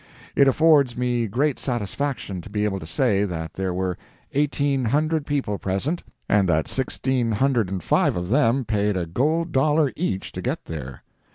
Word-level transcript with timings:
It 0.35 0.47
affords 0.47 0.97
me 0.97 1.27
great 1.27 1.59
satisfaction 1.59 2.41
to 2.41 2.49
be 2.49 2.65
able 2.65 2.79
to 2.79 2.87
say 2.87 3.23
that 3.23 3.53
there 3.53 3.71
were 3.71 3.99
eighteen 4.31 4.85
hundred 4.85 5.27
people 5.27 5.59
present, 5.59 6.01
and 6.27 6.49
that 6.49 6.67
sixteen 6.67 7.33
hundred 7.33 7.69
and 7.69 7.83
five 7.83 8.15
of 8.15 8.29
them 8.29 8.65
paid 8.65 8.97
a 8.97 9.05
gold 9.05 9.51
dollar 9.51 9.93
each 9.95 10.31
to 10.31 10.41
get 10.41 10.65
there. 10.65 11.03